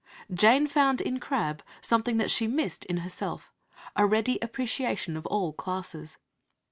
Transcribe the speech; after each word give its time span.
Jane 0.33 0.65
found 0.65 0.99
in 0.99 1.19
Crabbe 1.19 1.61
something 1.79 2.17
that 2.17 2.31
she 2.31 2.47
missed 2.47 2.85
in 2.85 2.97
herself, 3.05 3.53
a 3.95 4.03
ready 4.03 4.39
appreciation 4.41 5.15
of 5.15 5.27
all 5.27 5.53
classes. 5.53 6.17